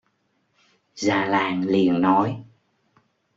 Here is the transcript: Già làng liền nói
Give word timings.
Già 0.95 1.25
làng 1.25 1.61
liền 1.63 2.01
nói 2.01 2.43